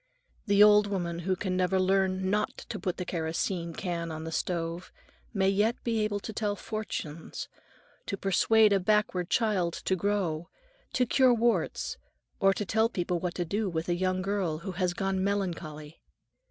[0.47, 4.31] The old woman who can never learn not to put the kerosene can on the
[4.31, 4.91] stove,
[5.31, 7.47] may yet be able to tell fortunes,
[8.07, 10.49] to persuade a backward child to grow,
[10.93, 11.97] to cure warts,
[12.39, 16.01] or to tell people what to do with a young girl who has gone melancholy.